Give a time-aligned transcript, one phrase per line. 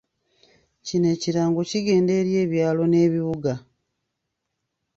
[0.85, 3.53] Kino ekirango kigenda eri ebyalo n’ebibuga.